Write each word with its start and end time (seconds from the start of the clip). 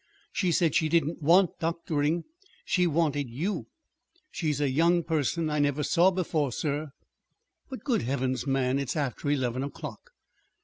She 0.31 0.51
said 0.51 0.73
she 0.73 0.89
didn't 0.89 1.21
want 1.21 1.59
doctoring. 1.59 2.23
She 2.65 2.87
wanted 2.87 3.29
you. 3.29 3.67
She's 4.31 4.59
a 4.59 4.67
young 4.71 5.03
person 5.03 5.47
I 5.47 5.59
never 5.59 5.83
saw 5.83 6.09
before, 6.09 6.51
sir." 6.51 6.89
"But, 7.69 7.83
good 7.83 8.01
Heavens, 8.01 8.47
man, 8.47 8.79
it's 8.79 8.95
after 8.95 9.29
eleven 9.29 9.61
o'clock!" 9.61 10.09